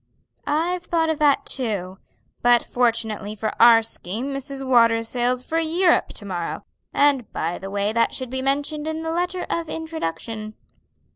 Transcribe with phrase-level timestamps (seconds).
[0.47, 1.99] "I've thought of that too,
[2.41, 4.65] but fortunately for our scheme Mrs.
[4.67, 9.03] Waters sails for Europe to morrow; and by the way that should be mentioned in
[9.03, 10.55] the letter of introduction."